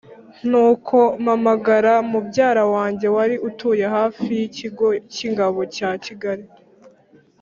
[0.49, 6.45] nuko mpamagara mubyara wanjye wari utuye hafi y'ikigo cy'ingabo cya kigali